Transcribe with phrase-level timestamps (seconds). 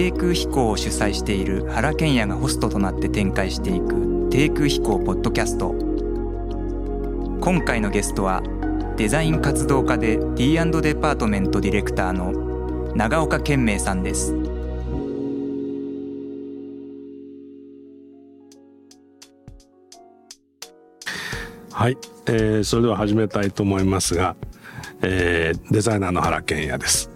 [0.00, 5.74] 低空飛行を主催している原賢也がホストとなって展開していく低空飛行ポッドキャスト。
[7.42, 8.42] 今回のゲストは
[8.96, 12.32] デザイン活動家で D& デパートメントディレクターの
[12.94, 14.32] 長岡健明さんです。
[21.72, 24.34] はい、えー、それでは始めたいと思いますが、
[25.02, 27.10] えー、デザイナーの原健也です、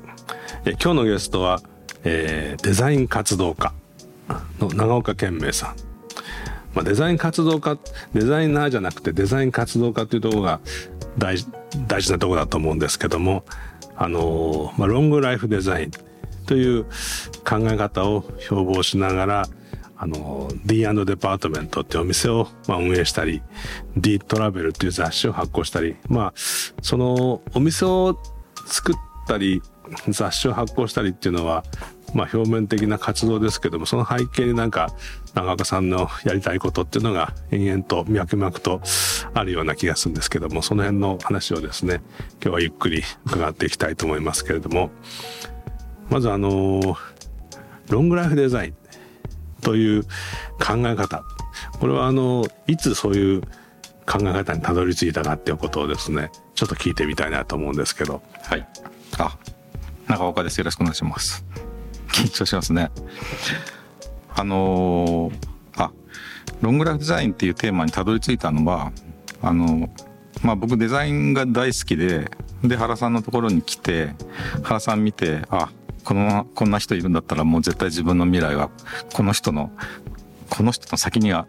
[0.66, 1.62] えー、今日のゲストは、
[2.04, 3.72] えー、デザイン活動家
[4.60, 5.76] の長岡健明さん。
[6.74, 7.78] まあ、デザイン活動家
[8.14, 10.60] デザイナーじゃなくてデザイン活動家っていうとこが
[11.16, 11.46] 大事
[12.10, 13.44] なとこだと思うんですけども
[13.94, 15.90] あの、まあ、ロングライフデザイン
[16.46, 16.84] という
[17.48, 19.48] 考え方を標榜しながら
[19.96, 23.42] あの、D& デパートメントっていうお店を、まあ、運営したり、
[23.96, 26.33] D トラベルっていう雑誌を発行したり、まあ、
[26.83, 28.18] そのお店を
[28.66, 28.94] 作っ
[29.27, 29.62] たり、
[30.08, 31.64] 雑誌を発行したりっていうのは、
[32.15, 34.95] まあ、表面的な活動ですけども、その背景になんか、
[35.34, 38.81] 長岡さんのやりたいことっていうのが延々と脈々と
[39.34, 42.03] あるような気がするんですけども、その辺の話をですね、
[42.41, 44.91] 今日はゆっくり伺っていきたいと思いますけれども、
[46.09, 46.97] まずあの、
[47.91, 48.75] ロングライフデザイン
[49.61, 51.25] という考え方。
[51.81, 53.41] これはあの、いつそういう
[54.07, 58.23] 考え方にたどり着いたかっていうことをですね、ちょっと聞いてみたいなと思うんですけど。
[58.42, 58.67] はい。
[59.19, 59.37] あ、
[60.09, 60.59] 長岡です。
[60.59, 61.45] よろしくお願いします。
[62.15, 62.91] 緊張しますね。
[64.34, 65.91] あのー、あ、
[66.61, 68.93] ロングライフデザインっていうテーマにたどり着いたのは、
[69.43, 69.91] あの、
[70.42, 72.31] まあ僕デザインが大好きで、
[72.62, 74.15] で、原さんのところに来て、
[74.62, 75.70] 原さん見て、あ、
[76.05, 78.70] この、こんな人いるんだったらもう絶対自分の未来は、
[79.12, 79.70] この人の、
[80.51, 81.47] この人の先には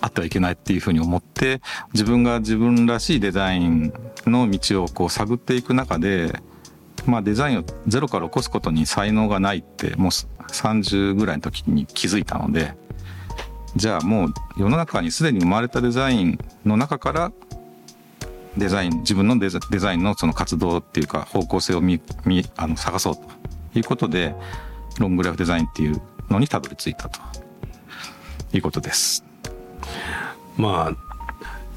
[0.00, 1.60] あってはいけないっていうふうに思って、
[1.92, 3.92] 自分が自分らしいデザイン
[4.26, 6.32] の道をこう探っていく中で、
[7.08, 12.74] まあデザインをゼロから起こすことに才能がないってもう30ぐらいの時に気づいたので
[13.76, 17.32] じゃあもう世の中にすでに生まれたデザインの中から
[18.58, 23.22] デザイン自分のデザインのその活動っていうか方向性を見見あの探そうと
[23.78, 24.34] いうことで
[24.98, 27.20] ロングライフデザインっていうのにたどり着いたと
[28.52, 29.24] いうことです。
[30.56, 30.96] まあ、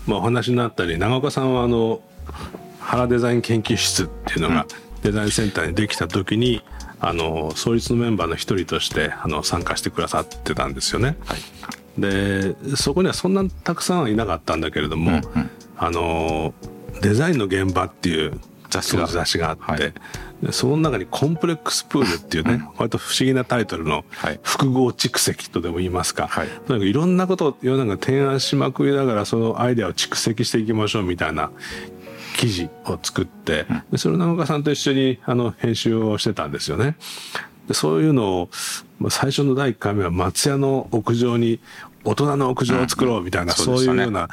[0.08, 2.02] まあお話になったり長岡さんはあの
[2.80, 4.66] 原デザイン研究室っていうのが、
[5.04, 6.64] デザインセンターにできた時に
[7.00, 11.18] あの創立のメンバーの一人としてあの参加してくださってたんですよね。
[11.26, 16.54] はい、でそこにはそんなたくさんはいなかったんだけれども、うんうん、あの
[17.02, 18.40] デザインの現場っていう
[18.70, 19.08] 雑誌が。
[19.08, 19.94] 雑誌があって、はい、
[20.52, 24.06] その中にコンプレックスプールっていうね、うん、割と不思議なタイトルの
[24.42, 31.52] 複合蓄積とでも言いますか、はい、とにかくいろんなことを世の中提案しまくりながらそのアイデアを蓄積していきましょうみたいな
[32.38, 36.96] 記事を作って、でそれを長岡さんと一緒にあの編集をしてたんですよね。
[37.68, 38.50] でそういうのを、
[39.00, 41.60] まあ、最初の第1回目は松屋の屋上に
[42.04, 44.28] 大人の屋上を作ろうみたいな、うん、そういうような、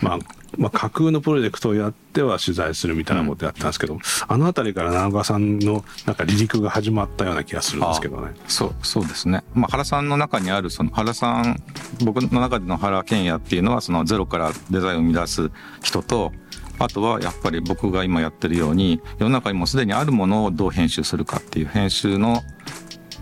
[0.00, 0.18] まあ、
[0.58, 8.32] まあ、架空のプロジェクトをやっては取材するみたいなことやったんですけど、うん、あの辺りから長岡さんのなんか離陸が始まったような気がするんですけどね。
[8.46, 11.62] そうそうですね、まあ、原さんの中にあるその原さん
[12.04, 15.50] 僕の中での原賢也っていうのはそのゼロからデザインを生み出す
[15.82, 16.32] 人と
[16.78, 22.42] あとはやっぱり僕が今やってるように世の中にもすでにあるものをどう編集するかっていう編集の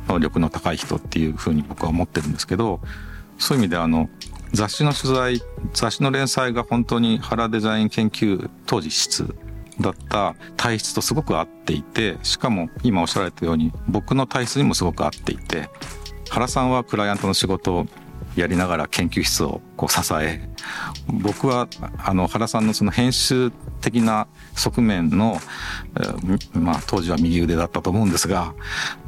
[0.08, 2.80] 能力の高い人っていうふうに僕は思ってるんですけど
[3.38, 4.08] そういう意味であの
[4.52, 5.42] 雑誌の取材
[5.72, 9.34] 雑誌の連載が本当に原デザイン研究当時室
[9.80, 15.70] だった体質とすごく合っていてしかも今おっしゃられたように僕の体質にもすごく合っていて
[16.28, 17.86] 原さんはクライアントの仕事を
[18.36, 20.48] やりながら研究室をこう支え
[21.08, 23.50] 僕はあの原さんのその編集
[23.80, 25.38] 的な側面の、
[26.54, 28.54] まあ、当時は右腕だったと思うんですが、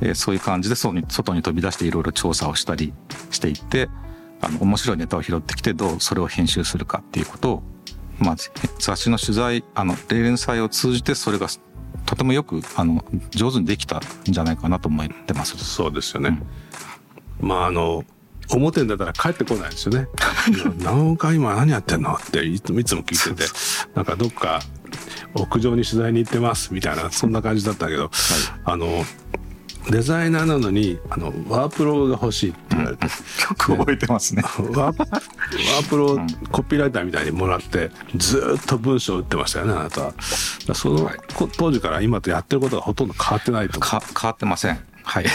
[0.01, 2.93] えー、そういう感じで外に外に飛び出していろいろ調査をしたり
[3.31, 3.89] していって
[4.41, 7.63] あの面白いネタを拾ってきてどうそれを編集するかっていうことを、
[8.19, 8.37] まあ、
[8.79, 11.49] 雑誌の取材あの連載を通じてそれが
[12.05, 15.57] とてもよくあの上手にできたんじゃないかなと思ってます。
[15.57, 16.39] そうですよね、
[17.41, 18.05] うん、まああの
[18.51, 20.09] 表に出たら帰ってこないですよね。
[20.83, 23.51] 何回今何やってんのっていつもいつも聞いてて、
[23.95, 24.61] なんかどっか
[25.35, 28.11] 屋上に取材に行ってますみたいな、そんな感じだったけど、はい、
[28.65, 29.05] あの、
[29.91, 33.05] デザイナーなのに、あの、ワープロが欲しいって言われて。
[33.05, 33.11] よ
[33.59, 34.43] く覚えてますね。
[34.75, 36.19] ワープロ、
[36.51, 40.15] コピーライターみたいにもらって、ずっと文章を打ってましたよね、あなたは。
[40.75, 41.19] その、はい、
[41.59, 43.81] 当時から今とやってることがほとんど変わってないと。
[43.81, 44.79] 変わってません。
[45.03, 45.27] はい。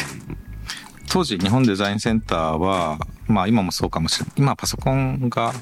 [1.09, 4.33] 当時日本デザインセンターは、まあ今もそうかもしれない。
[4.37, 5.53] 今パソコンが、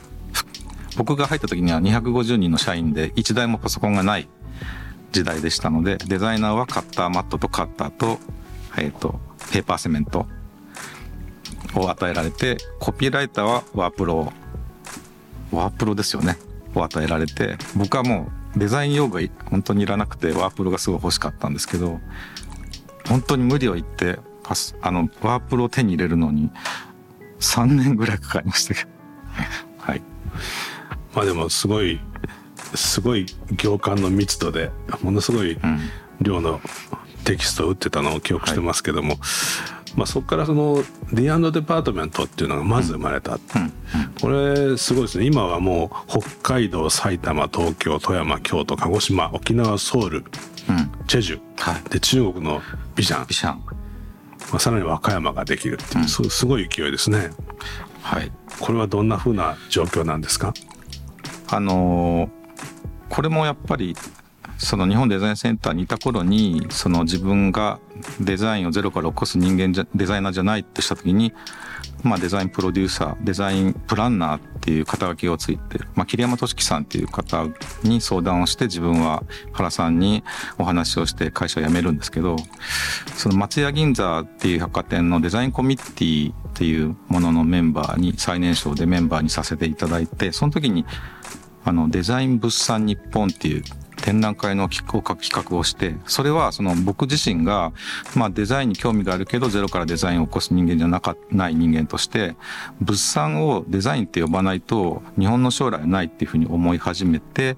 [0.97, 4.27] 僕が入った時には250人の社員で1台もパソコンがない
[5.11, 8.19] 時代でしたので、デザイナーはカッターマットとカッターと、
[8.77, 9.19] えっ、ー、と、
[9.51, 10.27] ペーパーセメント。
[11.75, 14.31] を与えられてコピーライターはワープロ
[15.51, 16.37] ワープロですよね
[16.75, 21.99] を与えられて僕はもうデザイン用具が本当にいらなくてワープロがすごい欲しかったんですけど
[23.07, 26.49] 本当に無理を言ってパスあのワープロを手に入れるのに
[27.39, 28.89] 3年ぐらいかかりましたけど。
[29.77, 30.01] はい。
[31.13, 31.99] まあでもすごい
[32.73, 34.71] すごい行間の密度で
[35.01, 35.57] ものすごい
[36.21, 36.61] 量の
[37.25, 39.19] テキストを打ってたのを記憶してますけども、はい、
[39.97, 41.29] まあ、そこからその D& デ
[41.61, 43.39] パートメントっていうのがまず生まれた、うん。
[43.61, 43.71] うん、
[44.21, 45.25] これすごいですね。
[45.25, 50.25] 今はもう北海道埼玉東京富山京都鹿児島沖縄ソウル、うん、
[51.07, 52.61] チェジュ、はい、で中国の
[52.95, 53.61] ビシャン、
[54.51, 57.31] まあ、さらに和歌山ができるっていう、すごい勢いですね。
[58.01, 60.53] はい、これはどんなふうな状況なんですか？
[61.49, 62.29] あのー、
[63.09, 63.95] これもやっぱり
[64.57, 67.79] その日本デザインセンターにいた頃にその自分が
[68.19, 71.33] デザインをゼロから起こす人間じゃデザイナーじゃないってした時に、
[72.03, 77.45] まあ、デザインプロデューサーデザインプランナーっていう肩書きをついて、まあ、桐山俊樹さんっていう方
[77.83, 80.23] に相談をして自分は原さんに
[80.57, 82.37] お話をして会社を辞めるんですけど
[83.15, 90.85] その松屋銀座っていう百貨店のデザインコミッティっていうもののメンバーに最年少でメンバーにさせていただいてその時に
[91.63, 93.63] あのデザイン物産日本っていう
[94.01, 94.85] 展覧会の企
[95.31, 97.73] 画をして、それはその僕自身が、
[98.15, 102.35] まあデザインに興味があるけどゼロからデザインを起こす人間じゃなかない人間として、
[102.79, 107.57] 物産をデザインって呼ばないと日本の将来はないっていうふうに思い始めて、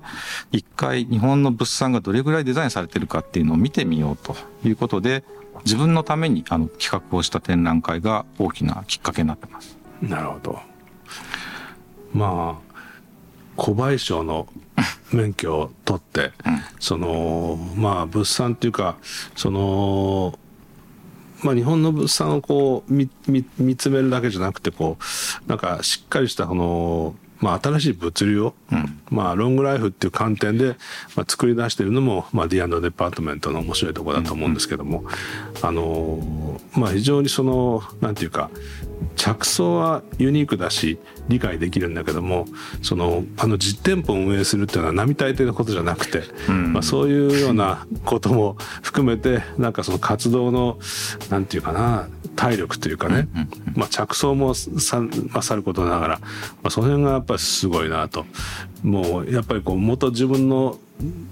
[0.52, 5.24] 一回日本の物産がどれぐらいデザインされてるかっていうのを見てみようということで、
[5.66, 9.78] 自分のためにあの企画をした展覧会が大きなきっかけになってます。
[10.02, 10.60] なるほど。
[12.14, 12.74] まあ、
[13.56, 14.48] 小林賞の
[15.12, 18.98] 免許を取って、うん、そのまあ物産っていうか
[19.36, 20.38] その
[21.44, 30.76] まあ、日本の物産をこう見見見つめるだけじゃなくてこうなんかしっかりしたこの、まあ、新しい物流を、うん、まあ、ロングライフっていう観点で、
[31.16, 35.08] まあ、作り出しているのも、まあ、 D&DEPARTMENT の面白いところだと思うんですけども、うん、
[35.66, 38.50] あのまあ、非常にそのなんていうか
[39.16, 42.46] 着想はユニークだし理解できるんだけども
[42.82, 50.80] そのあの実店舗を運営するっていうのは並大抵のことじゃなくて、うん、まあ、そういうようなことも含めてなんかその活動の
[51.30, 53.28] なんていうかな体力というかね、
[53.76, 56.28] まあ、着想もさ,、まあ、さることながら、ま
[56.64, 58.26] あ、その辺がやっぱりすごいなと。
[58.82, 60.78] もうやっぱりこう元自分の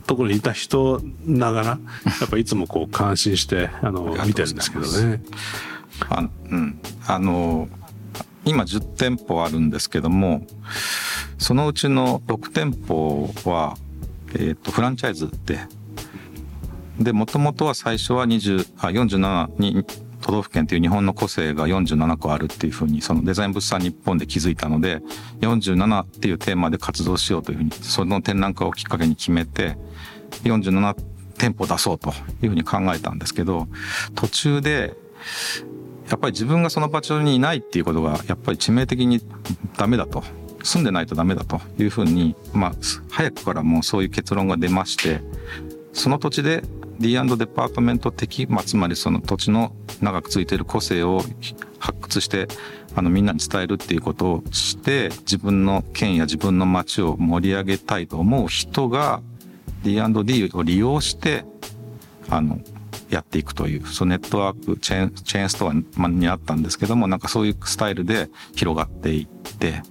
[0.06, 1.78] ところにいた人ながらや
[2.26, 5.22] っぱいつもこう感心してあの見てるんですけどね。
[6.10, 7.68] あうん、あの
[8.46, 10.46] 今10店舗あるんですけども
[11.38, 13.78] そのうちの6店舗は、
[14.34, 15.60] えーと、フランチャイズで
[17.00, 19.86] でもともとは最初は20あ47に
[20.22, 25.02] 都道府県という日本の個性が47個あるっていうふうにそのデザイン物産日本で気づいたので
[25.42, 29.78] 47っていうテーマで活動しようというふうにその展覧会をきっかけに決めて
[30.44, 30.96] 47
[31.38, 32.10] 店舗出そうと
[32.42, 33.68] いうふうに考えたんですけど
[34.16, 34.96] 途中で
[36.10, 39.22] やっぱり自分がその場所にいないっていうことがやっぱり致命的に
[39.78, 40.24] ダメだと。
[40.64, 42.74] 住んでないとダメだというふうにまあ
[43.10, 45.22] 早くからもうそういう結論が出まして
[45.94, 46.62] その土地で
[47.00, 51.22] D& デパートメント的、まあ、つまりその土地の長くついている個性を
[51.80, 52.48] 発掘して
[52.96, 59.22] あのみんなに伝えるっていうことをして自分の県や自分の町を盛り上げたいと思う人が
[59.84, 61.46] D&D を利用して
[62.30, 62.60] あの
[63.10, 69.82] やっていくという、そのネットワーク、チェーン、チェーンストアにあったんですけども、なんかそういうスタイルで広がっていって、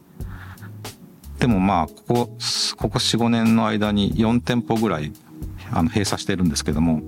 [1.39, 2.15] でもまあ、ここ、
[2.77, 5.13] ここ4、5年の間に4店舗ぐらい、
[5.71, 7.03] あの、閉鎖してるんですけども、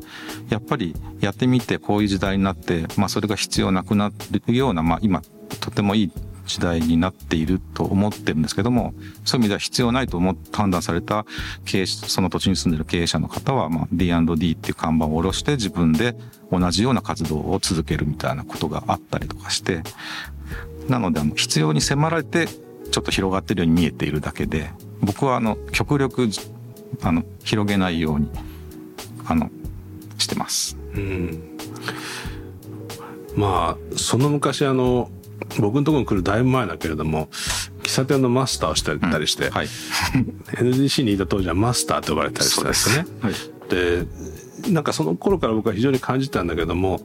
[0.49, 4.11] やっぱりやってみてこういう時代になって、まあそれが必要なくな
[4.47, 5.23] るような、まあ今、
[5.61, 6.13] とてもいい
[6.49, 11.25] 時代になっていると思ってるんですけども、そういう意味では必要ないと思って判断された
[11.65, 16.17] 経営その土地に住んでる経営者の方は、まあ、D&D っていう看板を下ろして自分で
[16.51, 19.83] 同じような活動を続けるみたいなことがあったりとかして、
[20.89, 24.71] なので、あの、必要に迫られて、ちょっと広がってるように見えているだけで、
[25.03, 26.29] 僕は、あの、極力、
[27.03, 28.31] あの、広げないように、
[29.27, 29.51] あの、
[30.17, 30.79] してます。
[30.95, 31.59] うん。
[33.37, 35.11] まあ、その昔、あの、
[35.61, 37.29] 僕のところに来るだいぶ前だけれども、
[37.83, 43.07] 喫茶店のマスターをしてたりして、うんはい、NGC にいた当時はマスターと呼ばれたりしたんですね。
[43.21, 43.35] はい、
[43.71, 44.07] で、
[44.71, 47.01] なんかその頃から僕は非常に感じたんだけども、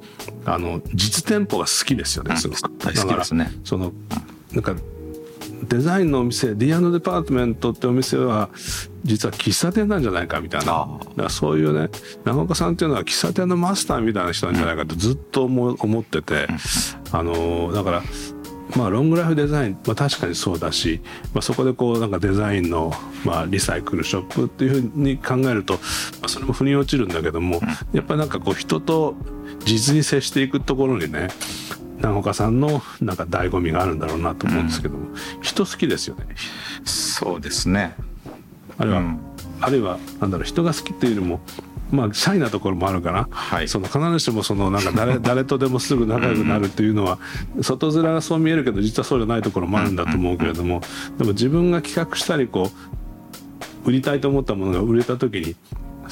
[0.45, 2.61] あの、実店舗が好きですよね、すごく。
[2.79, 3.51] 大好きですね。
[3.63, 3.93] その、
[4.51, 4.75] なんか、
[5.63, 8.49] デザインのお店 D& デパートメントってお店は
[9.03, 10.65] 実は喫茶店なんじゃないかみたいな。
[10.65, 11.89] だからそういうね
[12.23, 16.47] 長岡さんっていうのは喫茶店のマスターみたいな人なんじゃないかってずっと思思ってて、
[17.11, 18.03] あのだから
[18.75, 21.01] まあ、ロングライフデザイン、まあ、確かにそうだし、
[21.33, 22.91] まあ、そこでこうなんかデザインの、
[23.23, 25.79] まあ、リサイクルショップっていうふうに考えると、ま
[26.23, 29.15] あ、それも腑に落ちるんだけども、やっぱりなんかこう人と
[29.65, 31.27] 実に接していくところにね
[32.03, 36.25] 長岡さんのなんか醍醐味があるんだろうなと思うんですけども、うん、人好きですよね。
[36.83, 37.95] そうですね。
[38.77, 39.19] あるいは、うん、
[39.61, 41.39] あるいはなんだろう人が好きっていうよりも
[41.91, 47.19] まあシャイなところもあるかな、はい、その必ずしもそのなんか誰 誰とでもすぐ仲良くなるっていうのは
[47.61, 50.81] 外面がそう見えるけど実はそうじゃないところもあるんだと思うけれども
[51.17, 52.71] でも自分が企画したりこ
[53.85, 55.55] う売りたいと思ったものが売れた時に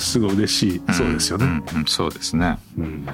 [0.01, 3.05] すごい嬉しい、そうですよね、うんうん、そうですね、うん、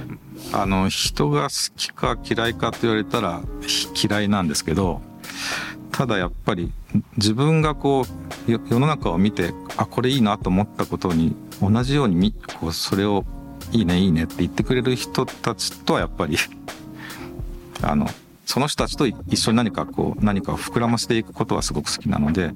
[0.53, 3.41] あの人が好きか嫌いかって言われたら
[3.95, 5.01] 嫌いなんですけど
[5.91, 6.71] ただやっぱり
[7.17, 8.05] 自分がこ
[8.47, 13.25] う世の中を見てあこれいいなと思ったことに同じようにこうそれを
[13.71, 16.37] いいねいいねって言ってくれる人たちとはやっぱり
[17.81, 18.07] あの
[18.47, 22.53] その人たちと一緒に何かこう何かを膨らませていくことはすごく好きなので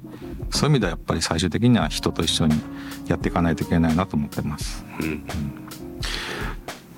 [0.50, 2.54] そういう意味ではやっぱり最終的には人と一緒に
[3.08, 4.84] やっていかないといけないなと思ってます。
[5.00, 5.22] うん、うん。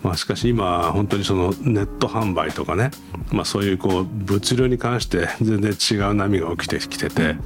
[0.04, 2.92] まあ、しかし今本当にそのネット販売とかね、
[3.32, 7.36] まあ、そういうこう物流に関して 全然違う波が起きてきてて、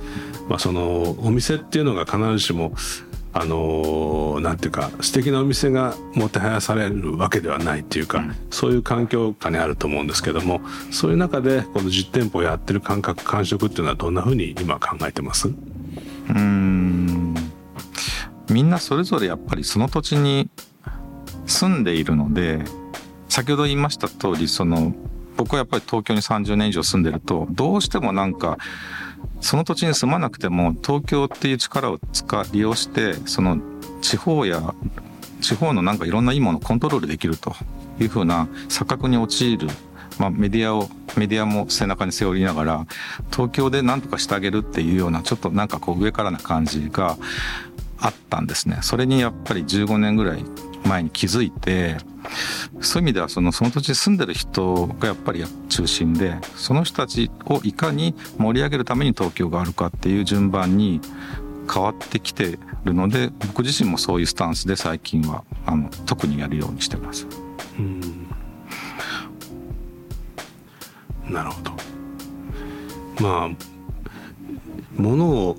[0.50, 2.74] まあ、そのお店っていうのが必ずしも
[3.34, 15.48] あのなんていうか素敵なお店がもてはやされるわけではないっていうか、うん、そういう環境下にあると思うんですけどもそういう中でこの実店舗をやってる感覚感触っていうのはどんなふうに今考えてます？
[15.48, 17.34] うん。
[18.50, 20.48] みんなそれぞれやっぱりその土地に
[21.46, 22.64] 住んでいるので
[23.28, 24.94] 先ほど言いました通りその
[25.36, 28.56] 僕はやっぱり東京に30年以上住んでるとどうしてもなんか
[29.40, 33.58] その土地に住まなくても東京っていう力を使利用してその
[34.00, 34.74] 地方や
[35.40, 37.54] 地方のなんかいろんないいものをコントロールできると
[38.00, 39.68] いうふうな錯覚に陥る、
[40.18, 42.86] まあ、メディアをメディアも背中に背負いながら
[43.30, 47.16] 東京で何とかしてあげるっていうようなちょっとなんかこう上からな感じが
[47.98, 48.78] あったんですね。
[48.82, 50.44] それにやっぱり15年ぐらい
[50.84, 51.96] 前に気づいて
[52.80, 61.00] そういう意味ではそのその土地に住んでる人がやっぱり中心でその人たちをいかに盛り上げるために東京があるかっていう順番に
[61.72, 67.26] 変わってきてるので僕自身もそういうスタンスで最近はあの特にやるようにしてます。
[67.78, 68.26] うん
[71.28, 71.72] なるほど。
[73.20, 73.50] まあ
[74.96, 75.56] 物を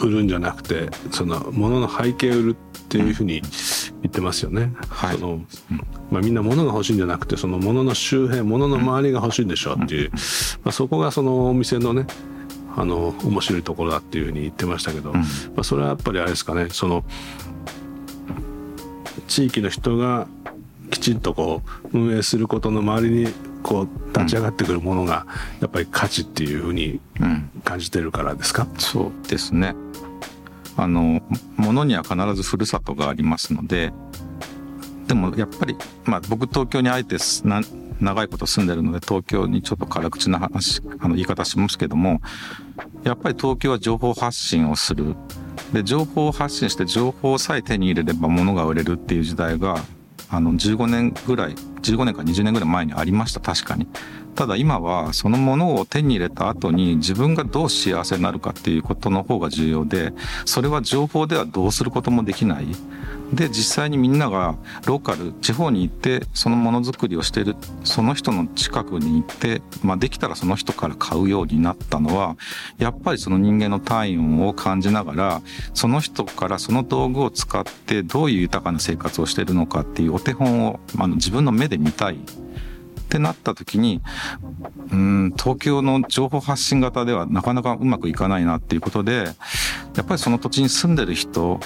[0.00, 3.40] 売るんじゃなくてその物の背景を売るっていうふうに
[4.04, 4.70] 言ってますよね。
[4.90, 5.40] はい、その
[6.10, 10.10] まあ、みんな物が欲しいんじゃなくてその物の周辺物の周りが欲しいんでしょうっていう、
[10.62, 12.06] まあ、そこがそのお店のね
[12.76, 15.22] あの面白いところだっていうふうに言ってましたけど、ま
[15.58, 16.68] あ、それはやっぱりあれですかね。
[16.70, 17.04] その
[19.26, 20.28] 地域の人が
[20.90, 23.32] きちんとこう運営することの周りに
[23.62, 25.26] こう立ち上がってくるものが
[25.60, 27.00] やっぱり価値っていうふうに
[27.64, 29.74] 感じてるからですか、うん、そうですね
[30.76, 31.20] あの
[31.56, 33.92] 物には必ずふるさとがありますので
[35.06, 37.16] でもやっぱり、まあ、僕東京にあえて
[38.00, 42.20] 長いこと住んでるので東京にちょっと辛口な話あの言い方しますけども
[43.04, 45.14] やっぱり東京は情報発信をする。
[45.72, 49.76] で情報を発信して情報さえ手に入れれば物が売れるっていう時代が
[50.30, 53.88] あの15年ぐらい15年か20年ぐらい前にありました確かに。
[54.34, 60.12] ただ今はそのものを手に入れた後に自分がどう幸せになるかっていうことの方が重要で
[60.44, 62.66] それは情報ではどうすることもできない。
[63.32, 72.36] で実際にみんながローカル地方に行ってそのものづくりをしているその人の近くに行って、まあ、できたらその人から買うようになったのは
[72.78, 82.18] やっぱりその人間の体温を感じながらその人からその道具を使ってどういう豊かな生活をしているのかっていうお手本をまあ自分の目で見たい。
[83.04, 84.00] ってなった時に
[84.92, 89.24] うん東京の情報発信型ではなかなかうまくいかないなっていうことで
[89.96, 91.60] やっぱりその土地に住んでる人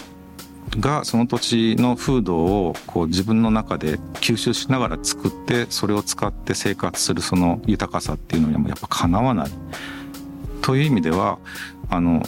[0.78, 9.50] がその土地の風土をこう自分の中で吸収しながら作ってそれを使って生活するその豊かさっていうのにもやっぱかなわない。
[10.60, 11.38] という意味では
[11.88, 12.22] あの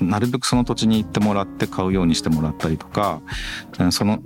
[0.00, 3.20] なるべくその土地に行ってもらって買うようにしてもらったりとか
[3.90, 4.20] その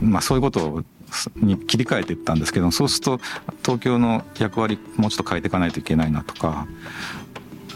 [0.00, 0.84] まあそういうことを
[1.36, 3.20] に切り替えていったんですけどそうすると
[3.62, 6.66] 東京の役割もうちょっと変えていかないといけないなとか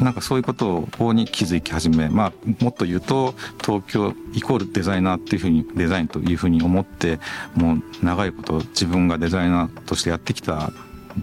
[0.00, 7.20] なんかそういうことをに気づき始め、まあ、もっと言うと東京イコールデザイナーっていうふうにデザインというふうに思って
[7.54, 10.72] もう長いこと自分がデザイナーとしてやってきた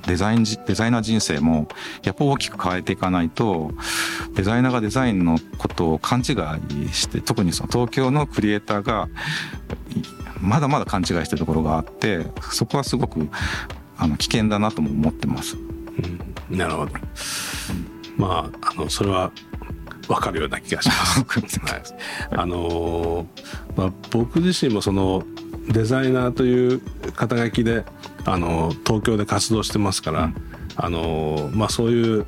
[0.06, 1.68] デザインデザイナー人生も
[2.04, 3.72] やっぱ大きく変えていかないと
[4.36, 6.34] デザイナーがデザインのことを勘違
[6.84, 9.08] いして特にその東京のクリエイターが
[10.42, 13.28] まだまだ勘違いしてるところがあってそこはすごく
[13.98, 15.58] あの危険だなとも思ってます。
[16.50, 16.92] うん、なるほど。
[18.18, 19.32] まあ、あの、それは
[20.08, 21.60] わかるような気がします。
[21.60, 21.82] はい、
[22.32, 23.26] あのー、
[23.76, 25.24] まあ、僕自身もその
[25.70, 26.82] デザイナーという
[27.16, 27.84] 肩書きで、
[28.26, 30.36] あのー、東京で活動してますから、うん、
[30.78, 32.26] あのー、まあ、そういういわ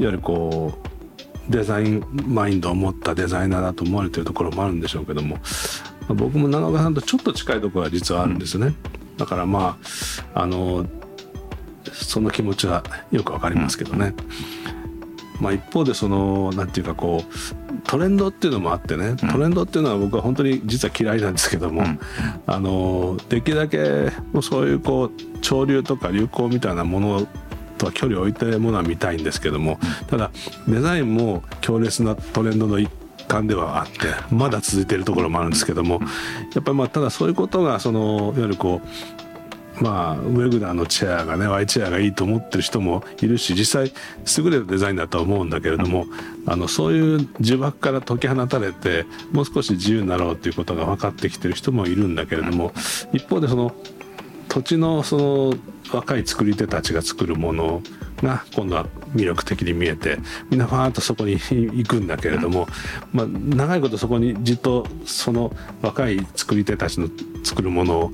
[0.00, 0.78] ゆるこ
[1.48, 5.38] うデザインマインドを持ったデザイナーだと思われてるところもあるんでしょうけども、
[6.02, 8.66] まあ、僕も長岡さんとちょっと近いところは実はあるんですね。
[8.66, 9.78] うん、だからま
[10.34, 10.86] ああの
[11.92, 14.14] その気持ちはよくわかりますけどね。
[14.66, 14.72] うん
[15.42, 19.16] まあ、一方でそのなんていうかこうトレンドっていうのもあってね。
[19.16, 21.98] トレンドっていうのは僕は本当に実は嫌いなんですけども、うん、
[22.46, 27.26] あのできるだけもうそういうこう潮流とか流行みたいなもの
[27.76, 30.30] とは距離を置いてるものは見たいんですけどもただ
[30.68, 32.88] デザインも強烈なトレンドの一
[33.32, 36.00] 環ではあってまだ続いてるところもあるんですけども
[36.54, 38.88] やっぱりまあただそういうことがそのいわゆるこう
[39.80, 43.92] まあ、ウェグナーのチェアがね Y チェアがいいと思ってる人もいるし実際
[44.44, 46.06] 優れたデザインだとは思うんだけれども
[46.46, 52.72] あのそういう呪縛から解き放たれてもう少し自由になろうということが分かってきてる人もいるんだけれども
[53.14, 53.72] 一方でその
[54.48, 55.54] 土地のその
[55.92, 57.82] 若い作り手たちが作るもの
[58.22, 60.18] が今度は魅力的に見えて
[60.50, 62.66] みんなファーッとそこに行くんだけれども、
[63.12, 67.08] まあ、長いことそこにじっとその若い作り手たちの
[67.44, 68.12] 作るものを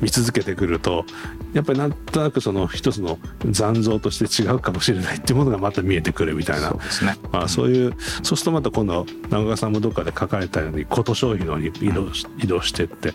[0.00, 1.04] 見続けてくると
[1.52, 3.18] やっぱりなんとなくその一つの
[3.50, 6.68] 残像として違うかもしれないっていうものがまた見えてくるみたいな。
[6.68, 13.12] そうですね、まあ、そういう、そうするとまた今度長川さんもどっかで書かれたようにこと消費のに移動し,、移動してって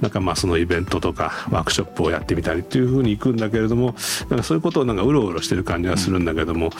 [0.00, 3.94] なんかまあそのイベントとかワークショップをやってみたりっていうふうに行くんだけれども
[4.28, 6.70] なんかそういうことをなんかうろうろしてる感じがするんだけども、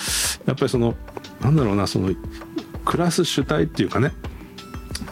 [0.46, 0.94] やっぱりその
[1.40, 2.10] なんだろうなその
[2.84, 4.12] クラス主体っていうかね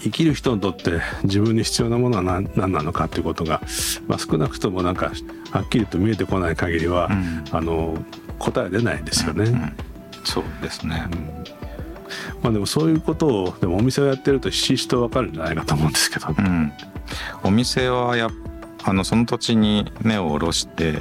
[0.01, 3.61] 生きる人にとって自分に必要なものは何何なのかということが、
[4.07, 5.13] まあ、少なくともなんか
[5.51, 7.97] はっきりと見えてこない限りは、うん、あの
[8.39, 9.45] 答え出ないですよね。
[9.45, 9.77] うんうん、
[10.25, 11.07] そうですね、
[12.43, 16.73] まあ、でもそういうことをでもお店をやってるとひしひしと分かるんじゃないかと思うんですけど、うん、
[17.45, 18.29] お店はや
[18.85, 20.99] あのその土地に根を下ろして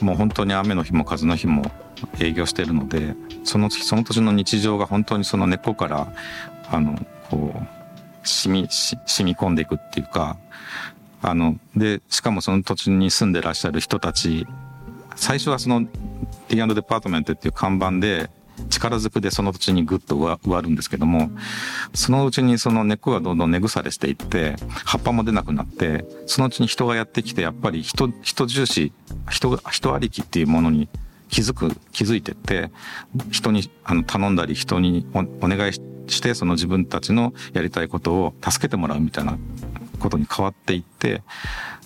[0.00, 1.70] もう本当に雨の日も風の日も
[2.20, 3.14] 営業してるので
[3.44, 6.12] そのその土地の日常が本当にその根っこから
[6.70, 6.98] あの
[7.30, 10.36] こう染み染み込んでいくっていうか
[11.22, 14.46] あのでしかもその土地に住んでらっしゃる人たち
[15.16, 15.86] 最初はその
[16.48, 18.30] T& デパートメントっていう看板で
[18.68, 21.30] 力ずくでその土地にグッと植わるんですけども
[21.92, 28.92] そのうちにその根っこがどんどん根腐れしていって葉っぱも出なくなってそのうちに人がやってきてやっぱり人人重視
[29.28, 30.88] 人人ありきっていうものに
[31.28, 32.70] 気づく気づいてって
[33.30, 39.38] 人にあの頼んだり人にお願いしてしてその自分たちのやりたいことを助けてもらうみたいな
[39.98, 41.22] ことに変わっていって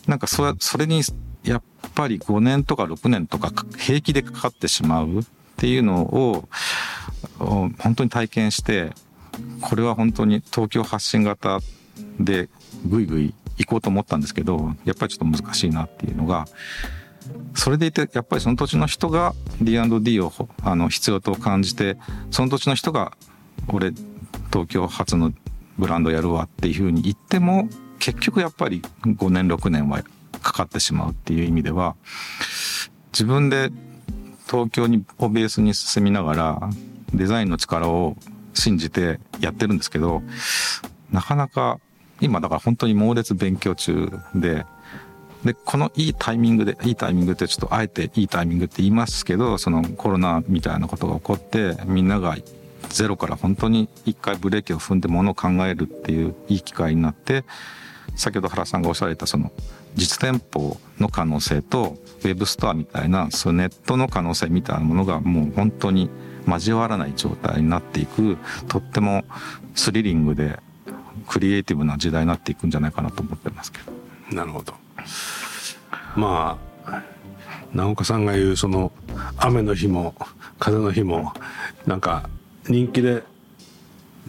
[0.07, 1.03] なんかそれそれに
[1.45, 1.63] やっ
[1.95, 5.25] ぱり5年とか6年とか平気でかかってしまうっ
[5.57, 6.49] ていうのを
[7.39, 8.93] 本当に体験して
[9.61, 11.61] これは本当に東京発信型
[12.19, 12.49] で
[12.85, 16.47] ぐいぐい行こうと思ったんですけどやっぱりちょっと難しいなっていうのが
[17.55, 21.99] それでいてやっぱりその土地の人が D&D をあの必要と感じて
[22.31, 23.17] その土地の人が
[23.73, 23.93] 俺
[24.53, 25.33] 東京発の
[25.79, 30.03] ブランドやるわっていうふうに言っても結局やっぱり5年6年は
[30.43, 31.97] かかってしまうっていう意味では
[33.13, 33.71] 自分で
[34.49, 36.71] 東京にをベースに進みながら
[37.15, 38.17] デザインの力を
[38.55, 40.23] 信じてやってるんですけど
[41.11, 41.81] なかなか
[42.21, 44.67] 今だから本当に猛烈勉強中で
[45.45, 52.37] でこのいいタイミングでいいタイミングってちょっとあえていいタイミングって言いますけどそのコロナみたいなことが起こってみんなが
[52.89, 57.45] ゼロから本当に一回ブレーキを踏んでものを考えるっていういい機会になって
[58.17, 59.53] 先ほど原さんがおっしゃられたその
[59.95, 66.11] 実店舗の可能性とウェブストアみたいなそのネットの可能性みたいなものがもう本当に
[66.47, 69.25] 交わらない状態になっていくとっても
[69.75, 70.59] スリリングで
[71.29, 73.93] クリエイティブな時代になっていくんじゃないかなと思ってますけど。
[74.35, 74.75] なるほど。
[76.17, 77.03] まあ
[77.73, 78.93] 直岡さんが言うその
[79.37, 80.15] 雨の日も
[80.59, 81.33] 風の日も
[81.87, 82.29] なんか
[82.69, 83.23] 人気で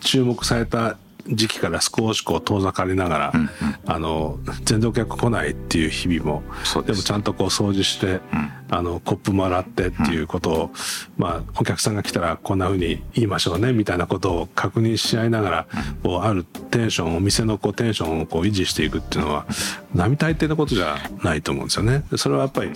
[0.02, 3.50] 注目された時期から少しこう遠ざかりながら、うんうん、
[3.86, 6.44] あの全然お客来ないっていう日々も
[6.84, 8.22] でもちゃんとこう掃除して、うん、
[8.70, 10.72] あのコップも洗ってっていうことを、うん、
[11.18, 15.68] まあお客さんが来たらこんなふうに言いましょうねみたいなことを確認し合いながら、
[16.04, 19.46] うん、こうあるテンションお店のこうテンションをこう維持していくっていうのは
[19.94, 22.04] 並大抵のことじゃないと思うんですよね。
[22.16, 22.72] それはやっぱり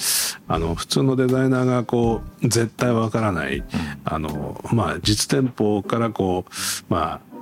[0.48, 3.64] あの普通のデザイナーがこう絶対わからない、
[4.04, 7.33] あのまあ実店舗からこうまあ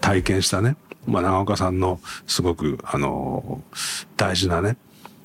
[0.00, 3.62] 体験したね、まあ、長岡さんのすごく、あの、
[4.16, 4.76] 大事なね、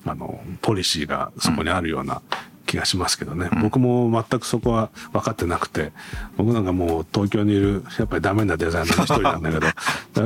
[0.04, 2.22] あの、ポリシーがそこにあるような
[2.66, 5.92] 気気がしますけどね、うん、僕も全くそこは分かってなくて
[6.36, 9.66] 僕なんかもう東京にいるやっぱりダメなデザイナーの一人なんだけど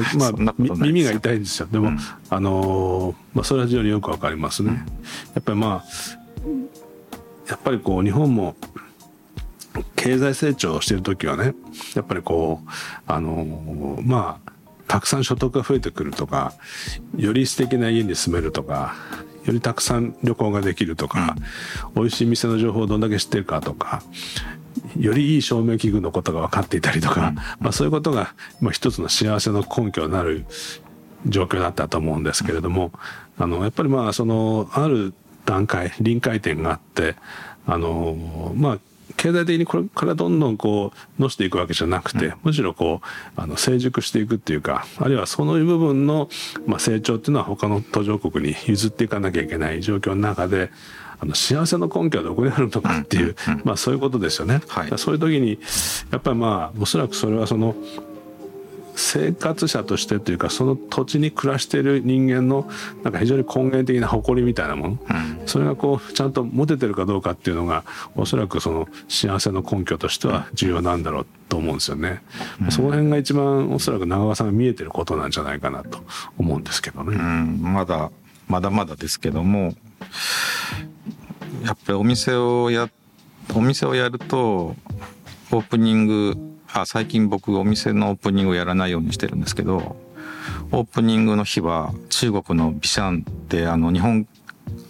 [0.18, 1.68] まあ耳が痛いんですよ。
[1.70, 1.98] でも、うん、
[2.30, 4.84] あのー、まあ、それは非常によく分かりますね、
[5.34, 5.84] やっぱりまあ
[7.48, 8.56] やっぱりこう日本も
[9.96, 11.54] 経済成長してる時はね
[11.94, 12.68] やっぱりこう
[13.06, 14.52] あのー、まあ
[14.86, 16.54] たくさん所得が増えてくるとか
[17.16, 18.94] より素敵な家に住めるとか
[19.44, 21.36] よりたくさん旅行ができるとか、
[21.94, 24.02] うん、美味しい店の情報をどんだけ知ってるかとか
[24.96, 30.46] よりいい照明器具のことが分かっていたりとか、うん、まあ、そういうことが、まあ、一つの幸せの根拠になる
[31.26, 32.92] 状況だったと思うんですけれども、
[33.38, 35.12] あのやっぱりまあそのある
[35.44, 37.16] 段階臨界点があって
[37.66, 38.78] あのまあ
[39.18, 46.30] 経済的にこれからどんどんこうのしていくわけじゃなくて、うん、むしろこうあの成熟していくっていうかあるいはその部分の、
[46.66, 50.70] まあ、成長っていうのは他の途上国に譲っていかなきゃいけない状況の中で
[51.20, 54.60] あの幸せの根拠はどこにあるのかっていう、まあそういうことですよね。
[54.68, 55.58] はい、そういう時に
[56.12, 57.74] やっぱりまあおそらくそれはその
[58.98, 62.68] 生活者としてというかその土地に暮らしている人間の
[63.04, 67.84] なんか非常に根源的な誇りみたいなもの、うん、それがこうちゃんと持ててるかどうかっていうのが
[68.16, 72.22] おそらくその幸せの根拠としては重要なんだろうと思うんですよね、
[72.60, 76.00] うん、その辺が一番おそらく長川さんが見えてることなんじゃないかなと
[76.36, 78.10] 思うんですけどね、うん、まだ
[78.48, 79.74] まだまだですけども
[81.64, 82.90] やっぱりお店をや
[83.54, 84.74] お店をやると
[85.50, 89.96] オープニングあ最近僕お店のオープニングをやらないようにしてるんですけど
[90.70, 94.26] オープニングの日は中国のビシャンってあの日本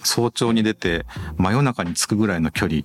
[0.03, 2.83] 早朝に出て真夜中に着くぐらいの距離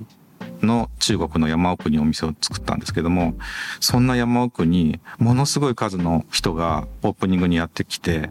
[0.61, 3.35] の中国の山奥にお店を作ったんですけども
[3.79, 8.29] そんな山奥にものすごい数の人がオープニングにやってきて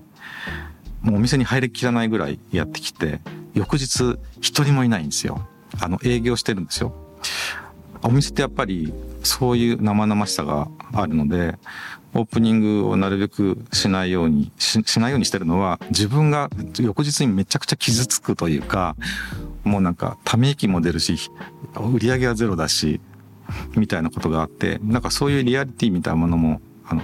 [1.03, 3.21] もうお店に入りきらないぐらいやってきて
[3.55, 5.47] 翌日一人もいないんですよ。
[5.81, 6.95] あの営業してるんですよ。
[8.03, 11.57] お店ってやっぱりそういう生々しさがあるので、
[12.15, 18.97] オープニングをなるべくしないようにし、しないようにしてるのは、自分が翌日にめちゃくちゃ傷つくというか、
[19.65, 21.31] もうなんか、ため息も出るし、
[21.77, 23.01] 売り上げはゼロだし、
[23.77, 27.03] みたいなことがあって、なんかそういうリアリティみたいなものも、あの、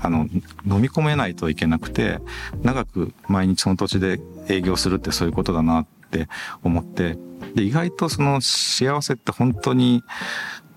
[0.00, 0.28] あの、
[0.66, 2.20] 飲み込めないといけなくて、
[2.62, 6.28] 長く毎日その土地で営業するってそういうことだなって
[6.62, 7.18] 思って、
[7.54, 10.02] で、意外とその幸せって本当に、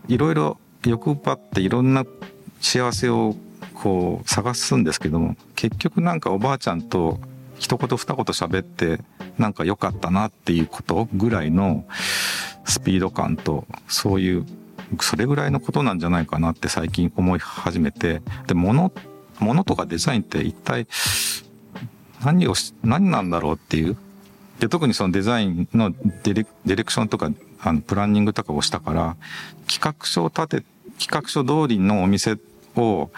[0.07, 2.05] いろいろ欲張っていろんな
[2.59, 3.35] 幸せを
[3.73, 7.19] こう探すんですけども、結局なんかおばあちゃんと
[7.57, 8.99] 一言二言喋って
[9.37, 11.85] なんか良かったなっていうことぐらいの
[12.65, 14.45] スピード感とそういう
[14.99, 18.91] それぐらいのことなんじゃないかなって最近思い始めてで物
[19.39, 20.87] 物とかデザインって一体
[22.23, 23.97] 何を何なんだろうっていう
[24.59, 27.31] で特にそのデザインのディレクションとか
[27.63, 29.17] あのプランニングとかをしたから
[29.67, 30.63] 企画書を立て
[30.99, 32.37] 企画書通りのお店
[32.75, 33.09] を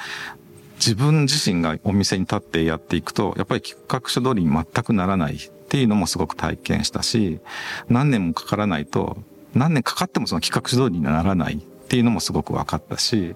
[0.75, 7.39] 自分自身がお店に立ってやっていくとやっぱり企画書通りに全くならないっていうのもすごく体験したし
[7.88, 9.17] 何年もかからないと
[9.53, 13.36] 何年かかってもその企画書通りにならないっていうのもすごく分かったし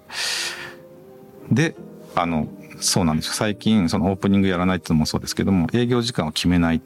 [1.51, 1.75] で
[2.15, 2.47] あの
[2.79, 6.79] そうなんです最近そのオープニングやらないっていうのもそうですけども営業時間を決めないっ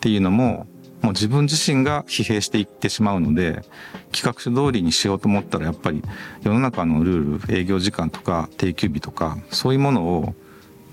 [0.00, 0.66] ていうのも、
[1.02, 3.62] もう自分自身が疲弊していってしまうので、
[4.12, 6.02] 企画書通りにしようと思ったらやっぱり
[6.42, 10.34] 世の中のルール、営業時間とか定休日とか、そういうものを、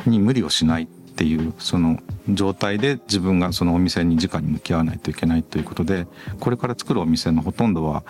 [0.05, 6.07] に無理をしないっていう、その状態で自分がそのお店に直に向き合わないといけないということで、
[6.39, 8.03] これから作るお店のほとんどは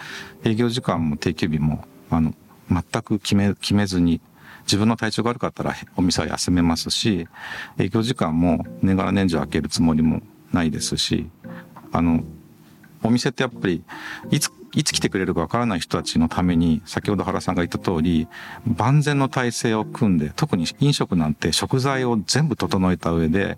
[0.45, 2.33] 営業時間も定休日も、あの、
[2.69, 4.21] 全く決め、決めずに、
[4.65, 7.27] 自分の体調が悪かったらお店は休めますし、
[7.77, 10.21] 営業時間も年がら年中開けるつもりも
[10.53, 11.27] ないですし、
[11.91, 12.23] あの、
[13.03, 13.83] お店ってやっぱり、
[14.31, 18.27] いつ、いつ来てくれるかわからない人たちのために、先ほど原さんが言った通り、
[18.65, 23.57] 万全の体制を組んで、特に飲食なんて食材を全部整えた上で、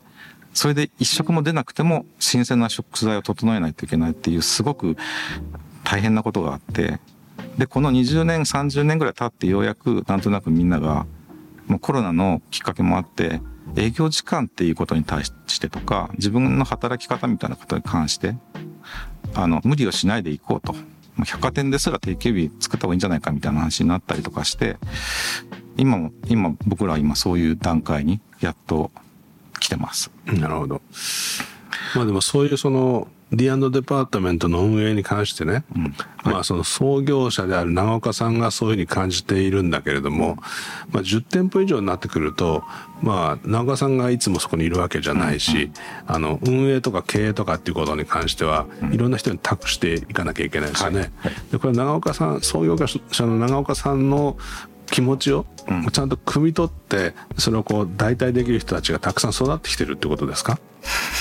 [0.53, 4.97] それで一食も出なくても新鮮な食材を整えないといけないっていうすごく
[5.83, 6.99] 大変なことがあって、
[7.57, 11.05] で、この20年、30年ぐらい経ってようやくなんとなくみんなが、
[11.67, 13.41] もうコロナのきっかけもあって、
[13.75, 18.35] 営業時間っていうことに対してとか、自分の働き方みたいなことに関して、
[19.33, 20.75] あの、無理をしないでいこうと。
[21.25, 24.77] 百貨店ですら定休日作った方がいいんじゃないかみたいな話になったりとかして、
[25.77, 28.91] 今も、今、僕らは今そういう段階にやっと
[29.59, 30.11] 来てます。
[30.25, 30.81] なるほど。
[31.95, 35.83] まあでもそういうその、D& デパートメントの運営に関してね、うん。
[35.83, 35.93] はい。
[36.33, 40.37] まあその創業者である長岡さんがそういうふうに感じているんだけれども、
[40.91, 42.63] まあ10店舗以上になってくると、
[43.01, 45.71] まあ長岡さんがいつもそこにいるわけじゃないし、
[46.07, 50.99] あの運営とか経営とかっていうことに関しては、いろんな人に託していかなきゃいけないですよね。
[50.99, 51.09] はい。
[51.19, 51.33] はい。
[51.51, 54.37] でこれ長岡さん、創業者の長岡さんの
[54.87, 55.85] 気持ちをうん。
[55.91, 60.59] ちゃんと汲み取って、それをこう代替できる人たちがたくさん育ってきてるってことですか？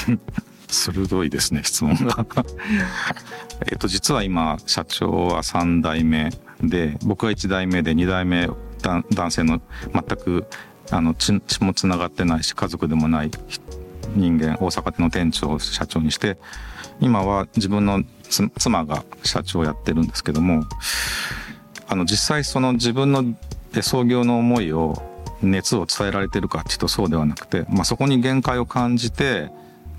[0.72, 2.26] 鋭いですね質問が。
[3.70, 6.30] えっと実は今社長は3代目
[6.62, 8.48] で僕が1代目で2代目
[8.83, 9.61] 男性の
[9.92, 10.46] 全く
[10.90, 13.30] あの血もつながってないし家族でもない
[14.14, 16.38] 人間大阪での店長を社長にして
[17.00, 18.02] 今は自分の
[18.59, 20.64] 妻が社長をやってるんですけども
[21.88, 23.24] あの実際その自分の
[23.83, 25.02] 創業の思いを
[25.42, 29.50] 熱を伝えられてるかっていうとそうではなくて、まあ、そこに限界を感じて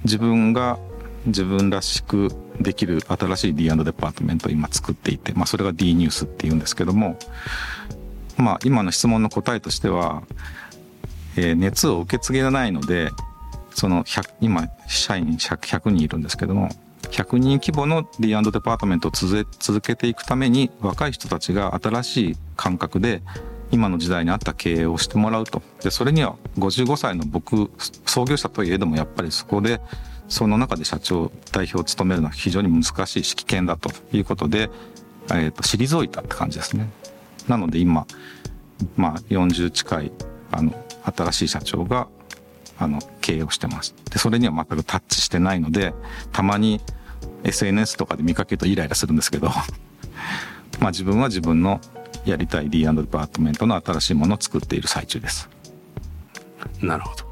[0.03, 0.79] 自分が
[1.25, 7.17] 自分らしくできる新しい D& デパートメントを今作っていて、まあ、それが D ニュースっていうんですけども、
[8.37, 10.23] まあ、今の質問の答えとしては、
[11.37, 13.09] えー熱を受け継げないので
[13.73, 16.69] その100今社員 100, 100人いるんですけども
[17.03, 23.21] 100人規模の D& デパートメントを続け続けていくために若い人たちが新しい感覚で
[23.71, 25.61] 今の時代に合った経営をしてもらうと。
[25.81, 27.71] でそれには55歳の僕
[28.05, 29.81] 創業者といえどもやっぱりそこで
[30.27, 34.69] その中で社長代表を務めるのは非常に難しいし危険だということで、
[35.29, 36.89] えー、と退いたって感じですね。
[37.47, 38.05] なので今
[38.95, 40.11] まあ40近い
[40.51, 42.07] あの新しい社長が
[42.77, 43.95] あの経営をしてます。
[44.09, 45.93] でそれには全くタッチしてないので
[46.31, 46.81] たまに
[47.43, 49.49] SNS とかで見かけるとイライラするんですけど
[50.79, 51.79] まあ自分は自分の
[52.25, 55.49] やりたい D& デパートメントの新しいものを作っている最中です
[56.81, 57.25] なるほど。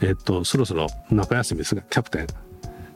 [0.00, 2.26] えっと、そろそろ中休みですが、キャプテン。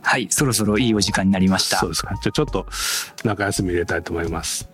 [0.02, 1.90] はい、そろそろいいお時間になりましたそう。
[1.90, 2.14] ですか。
[2.22, 2.66] じゃあちょっと
[3.24, 4.68] 中休み入れたいと思います。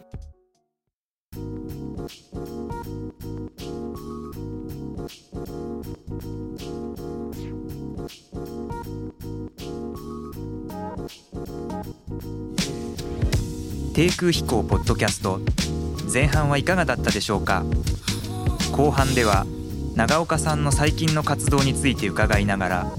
[13.94, 15.40] 低空飛行ポッドキャスト
[16.12, 17.64] 前半はいかがだったでしょうか？
[18.72, 19.46] 後半では
[19.94, 22.92] 長岡さんの最近の活動について伺いながら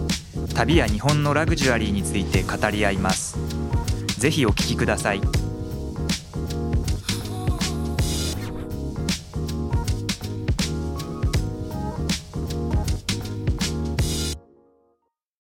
[0.56, 3.38] 旅や日本のラグジュアリーについて語り合います。
[4.20, 5.22] ぜひお聞きください。